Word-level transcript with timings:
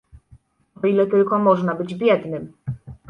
"„O 0.83 0.87
ile 0.87 1.07
tylko 1.07 1.39
można 1.39 1.75
być 1.75 1.95
biednym." 1.95 2.53